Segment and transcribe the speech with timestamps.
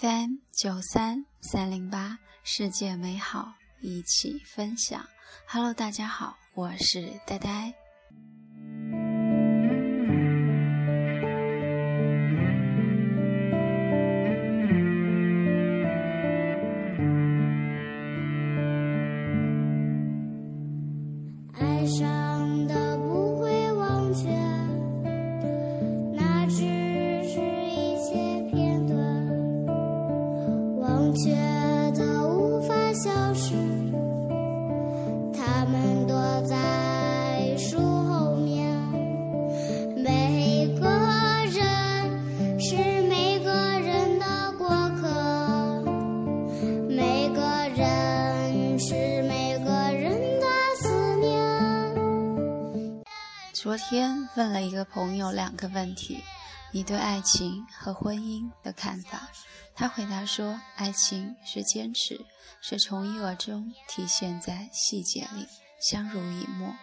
[0.00, 5.04] FM 九三三零八，世界美好一起分享。
[5.48, 7.74] Hello，大家好，我是呆呆。
[53.88, 56.22] 天问了一个朋友两个问题：
[56.72, 59.30] 你对爱情和婚姻的看法？
[59.74, 62.20] 他回答说：爱情是坚持，
[62.60, 65.46] 是从一而终，体现在细节里，
[65.80, 66.74] 相濡以沫；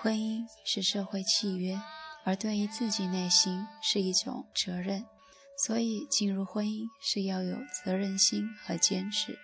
[0.00, 1.78] 婚姻是社会契约，
[2.24, 5.04] 而对于自己内心是一种责任。
[5.66, 9.38] 所以进入婚姻是要有责任心和坚持。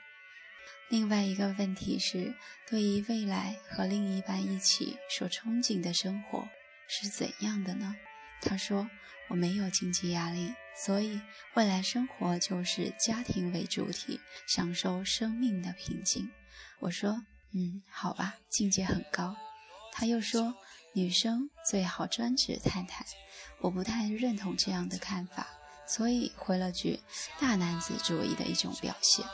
[0.88, 2.34] 另外一个问题是，
[2.66, 6.48] 对于未来和另一半一起所憧憬的生活。
[6.96, 7.96] 是怎样的呢？
[8.40, 8.88] 他说
[9.28, 11.20] ：“我没有经济压力，所以
[11.54, 16.30] 未来生活就是家庭为主体，享受生命的平静。”
[16.78, 19.34] 我说：“嗯，好吧，境界很高。”
[19.92, 20.54] 他又说
[20.94, 23.04] ：“女生最好专职太太。”
[23.60, 25.48] 我不太认同这样的看法，
[25.88, 27.00] 所以回了句
[27.40, 29.26] ：“大男子主义的一种表现。”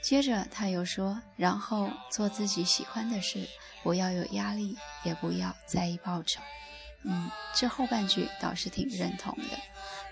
[0.00, 3.48] 接着他又说：“然后做自己喜欢的事，
[3.82, 6.40] 不要有压力，也不要在意报酬。”
[7.04, 9.58] 嗯，这后半句倒是挺认同的。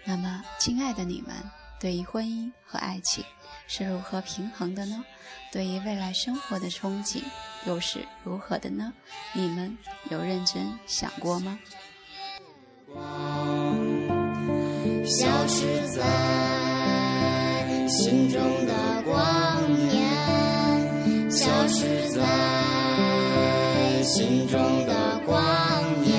[0.05, 1.35] 那么，亲爱的你们，
[1.81, 3.25] 对于婚姻和爱情
[3.67, 5.05] 是如何平衡的呢？
[5.51, 7.23] 对于未来生活的憧憬
[7.67, 8.93] 又是如何的呢？
[9.33, 9.77] 你们
[10.11, 11.59] 有认真想过吗？
[15.05, 16.03] 消失在
[17.89, 26.12] 心中的光年，消失在心中的光年。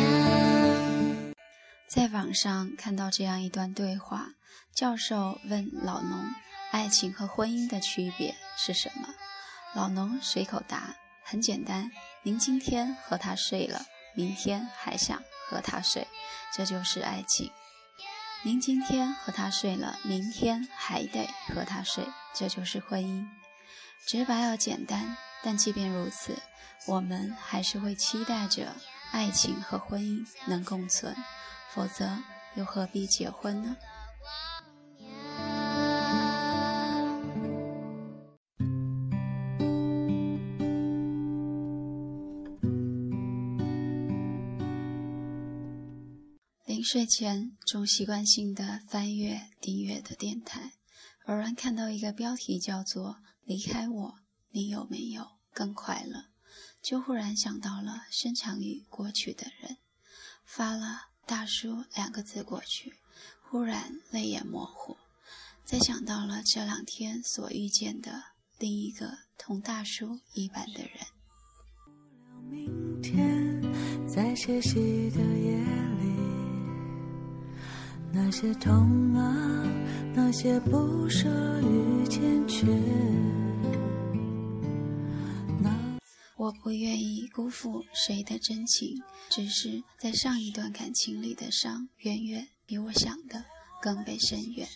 [1.94, 4.30] 在网上看到这样一段对话：
[4.74, 6.26] 教授问老农，
[6.72, 9.14] 爱情和婚姻的区别是什么？
[9.76, 11.92] 老农随口答：很简单，
[12.24, 16.08] 您今天和他睡了，明天还想和他睡，
[16.52, 17.52] 这就是爱情；
[18.42, 22.04] 您今天和他睡了，明天还得和他睡，
[22.34, 23.24] 这就是婚姻。
[24.08, 26.40] 直白而简单，但即便如此，
[26.88, 28.76] 我们还是会期待着
[29.12, 31.16] 爱情和婚姻能共存。
[31.74, 32.20] 否则，
[32.56, 33.76] 又何必结婚呢？
[46.66, 50.74] 临睡前，总习惯性的翻阅订阅的电台，
[51.26, 54.20] 偶然看到一个标题叫做“离开我，
[54.52, 56.26] 你有没有更快乐？”
[56.84, 59.78] 就忽然想到了深藏于过去的人，
[60.46, 61.13] 发了。
[61.26, 62.94] 大叔两个字过去，
[63.50, 64.98] 忽然泪眼模糊，
[65.64, 68.24] 再想到了这两天所遇见的
[68.60, 70.92] 另一个同大叔一般的人。
[72.50, 73.62] 明天
[74.08, 75.58] 在歇息的夜
[76.00, 76.14] 里，
[78.12, 79.64] 那些痛啊，
[80.14, 81.30] 那些不舍
[81.62, 82.68] 与坚决。
[86.64, 93.44] 我愿意辜负谁的真情，只是在上一段感情里的伤远远比我想的
[93.82, 94.68] 更为深远，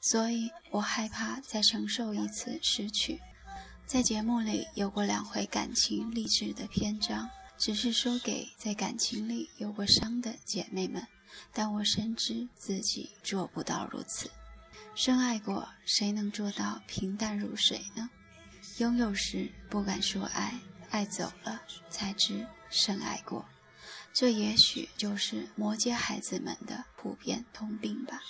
[0.00, 3.20] 所以我害怕再承受一次失去。
[3.86, 7.28] 在节目里有过两回感情励志的篇章，
[7.58, 11.06] 只是说给在感情里有过伤的姐妹们，
[11.52, 14.30] 但我深知自己做不到如此。
[14.94, 18.08] 深爱过，谁能做到平淡如水呢？
[18.78, 20.58] 拥有时不敢说爱。
[20.92, 21.60] 爱走了，
[21.90, 23.44] 才知深爱过。
[24.12, 28.20] 这也许就是摩羯孩子们的普遍通病吧。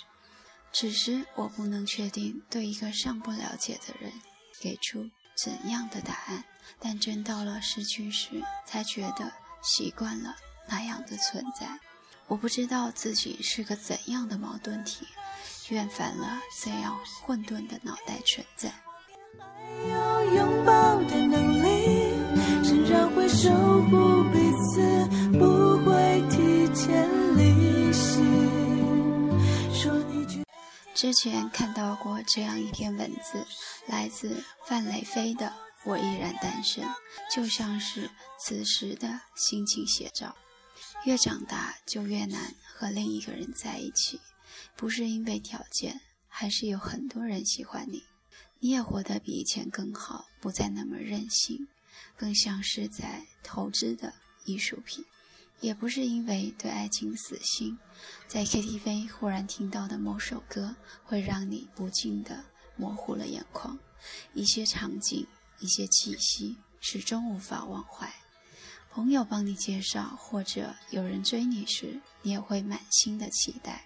[0.71, 4.11] 此时我不能确定对一个尚不了解的人
[4.59, 6.43] 给出怎样的答案。
[6.79, 9.31] 但真到了失去时，才觉得
[9.61, 10.33] 习惯了
[10.67, 11.67] 那样的存在。
[12.27, 15.05] 我不知道自己是个怎样的矛盾体，
[15.69, 18.73] 厌烦了这样混沌的脑袋存在。
[19.89, 21.12] 有拥抱的。
[23.43, 23.51] 守
[23.81, 25.05] 护彼此，
[25.37, 28.23] 不会提前离席。
[30.95, 33.45] 之前看到过这样一篇文字，
[33.85, 35.47] 来自范雷飞的
[35.83, 36.85] 《我依然单身》，
[37.35, 38.09] 就像是
[38.39, 40.33] 此时的心情写照。
[41.03, 44.21] 越长大就越难和另一个人在一起，
[44.77, 45.99] 不是因为条件，
[46.29, 48.03] 还是有很多人喜欢你。
[48.59, 51.67] 你也活得比以前更好，不再那么任性，
[52.15, 54.13] 更像是在投资的
[54.45, 55.03] 艺术品。
[55.59, 57.77] 也不是因为对爱情死心，
[58.27, 60.75] 在 KTV 忽然听到的某首歌，
[61.05, 62.43] 会让你不禁的
[62.75, 63.79] 模糊了眼眶。
[64.33, 65.25] 一些场景，
[65.59, 68.11] 一些气息，始终无法忘怀。
[68.91, 73.85] 朋友帮你介绍，或者有人追你时，你也会满心的期待，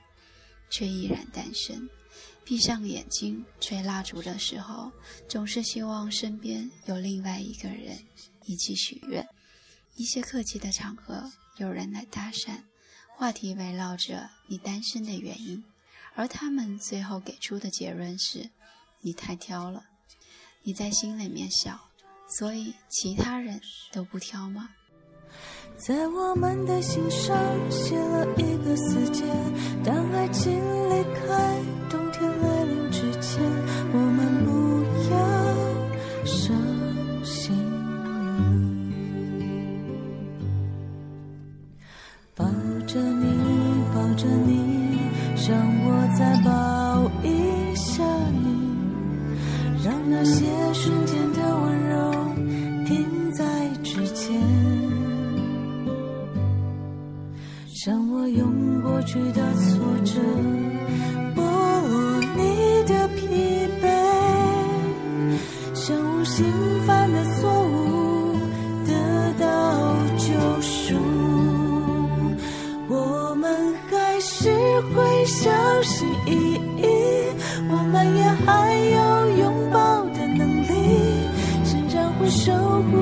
[0.71, 1.88] 却依然单身。
[2.44, 4.92] 闭上眼睛吹蜡烛的时候，
[5.30, 8.00] 总是希望身边有另外一个人
[8.45, 9.27] 一起许愿。
[9.98, 11.32] 一些客气的场合。
[11.58, 12.62] 有人来搭讪，
[13.16, 15.64] 话题围绕着你单身的原因，
[16.14, 18.52] 而他们最后给出的结论是：
[19.02, 19.84] 你太挑了。
[20.62, 21.90] 你在心里面笑，
[22.30, 23.60] 所以其他人
[23.92, 24.70] 都不挑吗？
[25.78, 27.36] 在我们的心上
[27.72, 29.24] 写了一个死结，
[29.84, 30.54] 当爱情
[30.90, 32.27] 离开，冬天
[57.80, 60.20] 像我用过去的挫折
[61.36, 63.86] 剥落你的疲惫，
[65.76, 66.44] 像无心
[66.88, 68.34] 犯的错误
[68.84, 68.92] 得
[69.40, 69.46] 到
[70.18, 70.26] 救
[70.60, 70.96] 赎。
[72.90, 74.50] 我们还是
[74.96, 75.52] 会小
[75.84, 76.88] 心翼翼，
[77.70, 80.66] 我们也还有拥抱的能力，
[81.64, 82.52] 成长会守
[82.90, 82.98] 护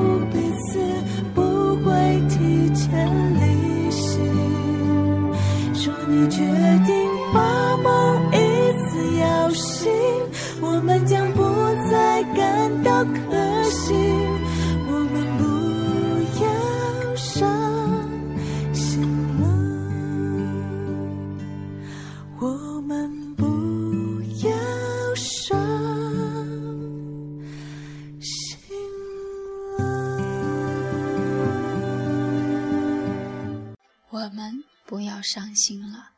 [34.16, 36.14] 我们不要伤心了，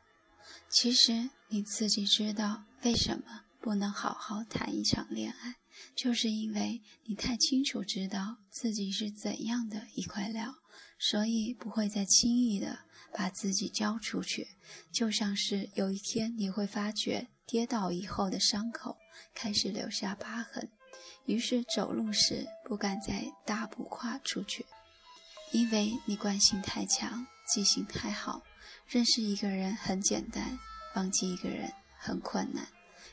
[0.70, 5.56] 其实你自己知道为什么不能好好谈一场恋爱，
[5.96, 10.54] 就是因为你太清楚知道自己是怎样的一块料，
[11.00, 12.78] 所以不会再轻易的
[13.12, 14.46] 把自己交出去。
[14.92, 18.96] 就像是有一天你会发觉跌倒以后的伤口
[19.34, 20.70] 开始留下疤痕，
[21.26, 24.64] 于是走路时不敢再大步跨出去，
[25.50, 28.42] 因为你惯性太强，记性太好。
[28.86, 30.58] 认识一个人很简单，
[30.94, 32.68] 忘记一个人很困难。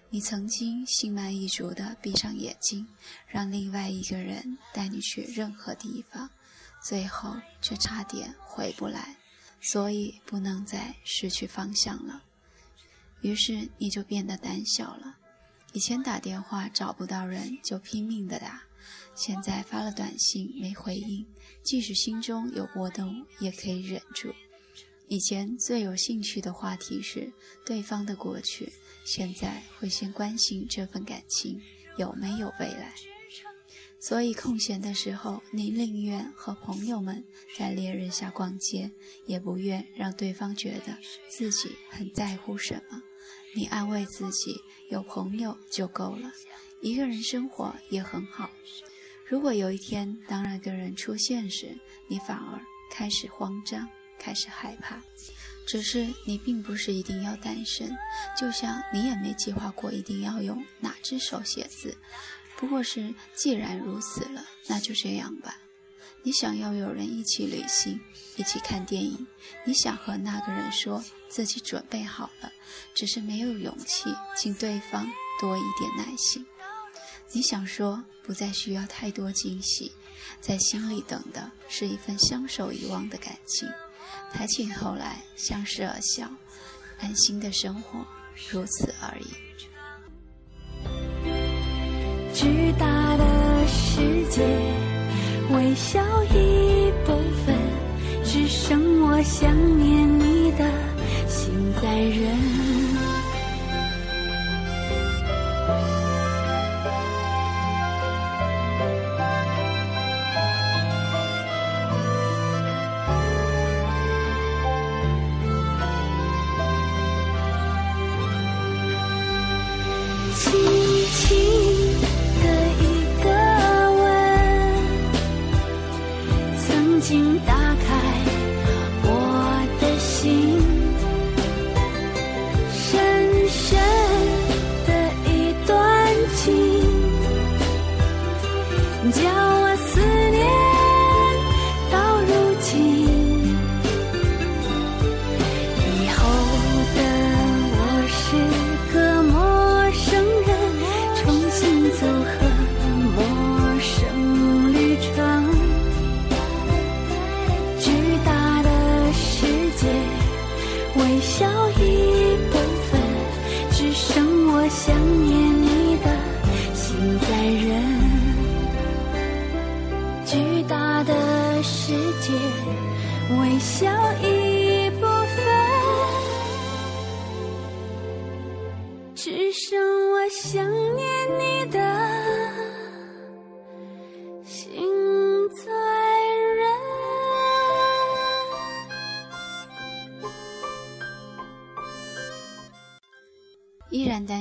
[0.09, 2.87] 你曾经心满意足地闭上眼睛，
[3.27, 6.29] 让另外一个人带你去任何地方，
[6.81, 9.17] 最后却差点回不来，
[9.59, 12.23] 所以不能再失去方向了。
[13.21, 15.17] 于是你就变得胆小了。
[15.73, 18.63] 以前打电话找不到人就拼命的打，
[19.15, 21.25] 现在发了短信没回应，
[21.63, 24.33] 即使心中有波动也可以忍住。
[25.07, 27.31] 以前最有兴趣的话题是
[27.65, 28.71] 对方的过去，
[29.05, 31.61] 现在会先关心这份感情
[31.97, 32.93] 有没有未来。
[33.99, 37.23] 所以空闲的时候，你宁愿和朋友们
[37.57, 38.91] 在烈日下逛街，
[39.25, 40.97] 也不愿让对方觉得
[41.29, 43.01] 自己很在乎什么。
[43.55, 44.55] 你安慰自己，
[44.91, 46.31] 有朋友就够了，
[46.81, 48.49] 一个人生活也很好。
[49.27, 51.77] 如果有一天当那个人出现时，
[52.07, 52.59] 你反而
[52.91, 53.87] 开始慌张。
[54.17, 54.99] 开始害怕，
[55.67, 57.95] 只是你并不是一定要单身，
[58.35, 61.95] 就像你也没计划过一定要用哪只手写字，
[62.55, 65.57] 不过是既然如此了，那就这样吧。
[66.23, 67.99] 你想要有人一起旅行，
[68.37, 69.27] 一起看电影，
[69.65, 72.51] 你想和那个人说自己准备好了，
[72.95, 75.05] 只是没有勇气，请对方
[75.39, 76.43] 多一点耐心。
[77.35, 79.91] 你想说不再需要太多惊喜，
[80.39, 83.67] 在心里等的是一份相守遗忘的感情。
[84.31, 86.29] 抬起头来，相视而笑，
[86.97, 87.99] 安心的生活，
[88.49, 89.27] 如此而已。
[92.33, 94.41] 巨大的世界，
[95.53, 97.53] 微笑一部分，
[98.23, 100.71] 只剩我想念你的
[101.27, 101.51] 心
[101.81, 102.54] 在忍。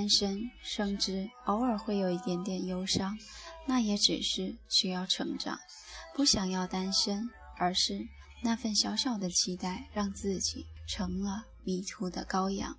[0.04, 3.16] 单身，甚至偶尔会有一点点忧伤，
[3.66, 5.58] 那也只是需要成长。
[6.14, 8.06] 不想要单身，而是
[8.42, 12.76] 那份小小的期待，让自己成了迷途的羔羊。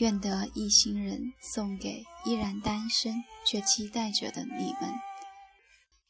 [0.00, 3.14] 愿得一心人送给依然单身
[3.46, 4.92] 却期待着的你们。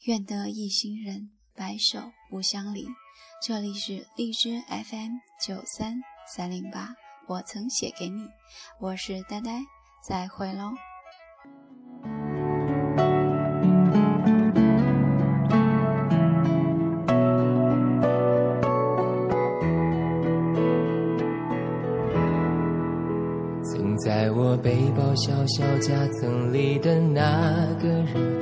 [0.01, 2.85] 愿得一心人白首不相离。
[3.41, 6.01] 这里是荔枝 FM 九三
[6.35, 7.06] 三零八。
[7.27, 8.25] 我曾写给你，
[8.79, 9.59] 我是呆呆，
[10.01, 10.71] 再会喽。
[23.63, 28.41] 曾在我背包小小夹层里的那个人，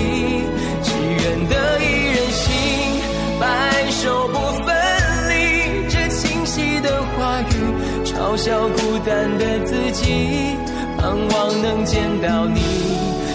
[8.31, 10.55] 嘲笑孤单的自己，
[10.97, 12.61] 盼望能见到你，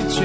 [0.08, 0.24] 却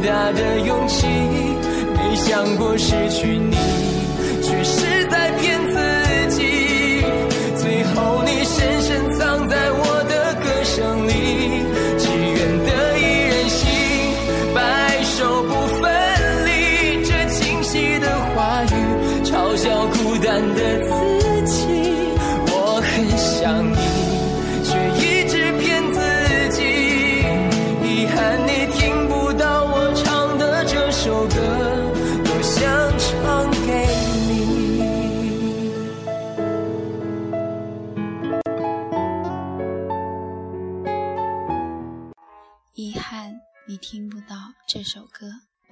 [0.00, 1.06] 大的勇气。
[1.96, 3.56] 没想过失去你，
[4.42, 5.67] 却是在骗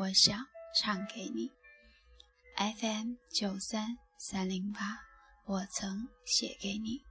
[0.07, 1.51] 我想唱给你。
[2.57, 4.81] FM 九三三零八，
[5.47, 7.03] 我曾写给你。